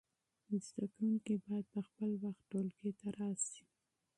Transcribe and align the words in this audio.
زده 0.67 0.85
کوونکي 0.93 1.35
باید 1.45 1.65
په 1.73 1.79
خپل 1.87 2.09
وخت 2.23 2.41
ټولګي 2.51 2.91
ته 2.99 3.07
راسی. 3.19 3.63